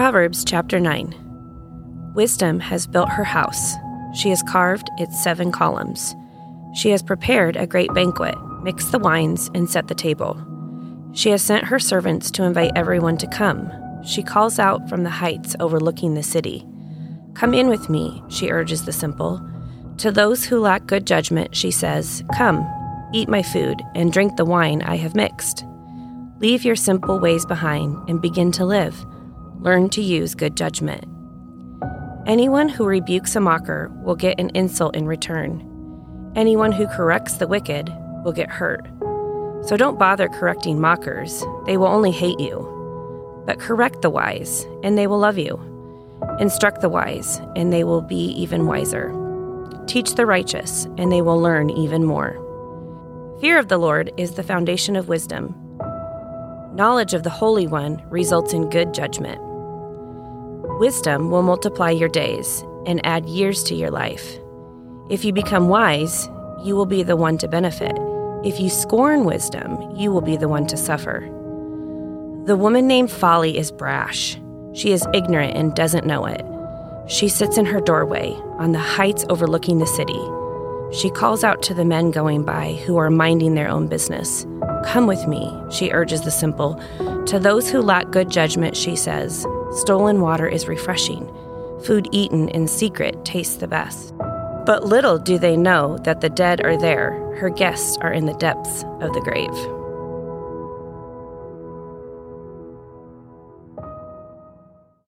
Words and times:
Proverbs 0.00 0.46
chapter 0.46 0.80
9 0.80 2.12
Wisdom 2.14 2.58
has 2.58 2.86
built 2.86 3.10
her 3.10 3.22
house. 3.22 3.74
She 4.14 4.30
has 4.30 4.42
carved 4.44 4.88
its 4.96 5.22
seven 5.22 5.52
columns. 5.52 6.14
She 6.74 6.88
has 6.88 7.02
prepared 7.02 7.54
a 7.54 7.66
great 7.66 7.92
banquet, 7.92 8.34
mixed 8.62 8.92
the 8.92 8.98
wines, 8.98 9.50
and 9.54 9.68
set 9.68 9.88
the 9.88 9.94
table. 9.94 10.42
She 11.12 11.28
has 11.28 11.42
sent 11.42 11.66
her 11.66 11.78
servants 11.78 12.30
to 12.30 12.44
invite 12.44 12.72
everyone 12.74 13.18
to 13.18 13.26
come. 13.26 13.70
She 14.02 14.22
calls 14.22 14.58
out 14.58 14.88
from 14.88 15.02
the 15.02 15.10
heights 15.10 15.54
overlooking 15.60 16.14
the 16.14 16.22
city. 16.22 16.66
Come 17.34 17.52
in 17.52 17.68
with 17.68 17.90
me, 17.90 18.22
she 18.30 18.50
urges 18.50 18.86
the 18.86 18.94
simple. 18.94 19.46
To 19.98 20.10
those 20.10 20.46
who 20.46 20.60
lack 20.60 20.86
good 20.86 21.06
judgment, 21.06 21.54
she 21.54 21.70
says, 21.70 22.24
Come, 22.38 22.66
eat 23.12 23.28
my 23.28 23.42
food, 23.42 23.82
and 23.94 24.10
drink 24.10 24.38
the 24.38 24.46
wine 24.46 24.80
I 24.80 24.96
have 24.96 25.14
mixed. 25.14 25.66
Leave 26.38 26.64
your 26.64 26.74
simple 26.74 27.20
ways 27.20 27.44
behind 27.44 28.08
and 28.08 28.22
begin 28.22 28.50
to 28.52 28.64
live. 28.64 29.04
Learn 29.60 29.90
to 29.90 30.00
use 30.00 30.34
good 30.34 30.56
judgment. 30.56 31.04
Anyone 32.26 32.70
who 32.70 32.86
rebukes 32.86 33.36
a 33.36 33.40
mocker 33.40 33.90
will 34.02 34.14
get 34.14 34.40
an 34.40 34.50
insult 34.54 34.96
in 34.96 35.06
return. 35.06 35.66
Anyone 36.34 36.72
who 36.72 36.86
corrects 36.86 37.34
the 37.34 37.46
wicked 37.46 37.92
will 38.24 38.32
get 38.32 38.48
hurt. 38.48 38.88
So 39.66 39.76
don't 39.76 39.98
bother 39.98 40.28
correcting 40.28 40.80
mockers, 40.80 41.44
they 41.66 41.76
will 41.76 41.88
only 41.88 42.10
hate 42.10 42.40
you. 42.40 43.42
But 43.44 43.60
correct 43.60 44.00
the 44.00 44.08
wise, 44.08 44.66
and 44.82 44.96
they 44.96 45.06
will 45.06 45.18
love 45.18 45.36
you. 45.36 45.60
Instruct 46.38 46.80
the 46.80 46.88
wise, 46.88 47.42
and 47.54 47.70
they 47.70 47.84
will 47.84 48.00
be 48.00 48.30
even 48.30 48.66
wiser. 48.66 49.14
Teach 49.86 50.14
the 50.14 50.24
righteous, 50.24 50.86
and 50.96 51.12
they 51.12 51.20
will 51.20 51.38
learn 51.38 51.68
even 51.68 52.04
more. 52.06 52.32
Fear 53.42 53.58
of 53.58 53.68
the 53.68 53.78
Lord 53.78 54.10
is 54.16 54.32
the 54.32 54.42
foundation 54.42 54.96
of 54.96 55.08
wisdom. 55.08 55.54
Knowledge 56.74 57.12
of 57.12 57.24
the 57.24 57.30
Holy 57.30 57.66
One 57.66 58.02
results 58.08 58.54
in 58.54 58.70
good 58.70 58.94
judgment. 58.94 59.38
Wisdom 60.80 61.30
will 61.30 61.42
multiply 61.42 61.90
your 61.90 62.08
days 62.08 62.64
and 62.86 63.04
add 63.04 63.26
years 63.26 63.62
to 63.64 63.74
your 63.74 63.90
life. 63.90 64.38
If 65.10 65.26
you 65.26 65.30
become 65.30 65.68
wise, 65.68 66.26
you 66.64 66.74
will 66.74 66.86
be 66.86 67.02
the 67.02 67.16
one 67.16 67.36
to 67.36 67.48
benefit. 67.48 67.92
If 68.46 68.58
you 68.58 68.70
scorn 68.70 69.26
wisdom, 69.26 69.94
you 69.94 70.10
will 70.10 70.22
be 70.22 70.38
the 70.38 70.48
one 70.48 70.66
to 70.68 70.78
suffer. 70.78 71.20
The 72.46 72.56
woman 72.56 72.86
named 72.86 73.10
Folly 73.10 73.58
is 73.58 73.70
brash. 73.70 74.38
She 74.72 74.92
is 74.92 75.06
ignorant 75.12 75.54
and 75.54 75.74
doesn't 75.74 76.06
know 76.06 76.24
it. 76.24 76.42
She 77.10 77.28
sits 77.28 77.58
in 77.58 77.66
her 77.66 77.82
doorway 77.82 78.30
on 78.56 78.72
the 78.72 78.78
heights 78.78 79.26
overlooking 79.28 79.80
the 79.80 79.86
city. 79.86 80.18
She 80.98 81.10
calls 81.10 81.44
out 81.44 81.60
to 81.64 81.74
the 81.74 81.84
men 81.84 82.10
going 82.10 82.42
by 82.42 82.72
who 82.86 82.96
are 82.96 83.10
minding 83.10 83.54
their 83.54 83.68
own 83.68 83.86
business. 83.86 84.46
Come 84.86 85.06
with 85.06 85.28
me, 85.28 85.52
she 85.70 85.90
urges 85.90 86.22
the 86.22 86.30
simple. 86.30 86.82
To 87.26 87.38
those 87.38 87.68
who 87.68 87.82
lack 87.82 88.10
good 88.10 88.30
judgment, 88.30 88.78
she 88.78 88.96
says, 88.96 89.44
Stolen 89.72 90.20
water 90.20 90.48
is 90.48 90.66
refreshing. 90.68 91.28
Food 91.84 92.08
eaten 92.12 92.48
in 92.48 92.66
secret 92.66 93.24
tastes 93.24 93.56
the 93.56 93.68
best. 93.68 94.12
But 94.66 94.84
little 94.84 95.18
do 95.18 95.38
they 95.38 95.56
know 95.56 95.98
that 95.98 96.20
the 96.20 96.28
dead 96.28 96.64
are 96.64 96.76
there, 96.76 97.12
her 97.36 97.50
guests 97.50 97.96
are 97.98 98.12
in 98.12 98.26
the 98.26 98.34
depths 98.34 98.84
of 99.00 99.12
the 99.14 99.20
grave. 99.20 99.79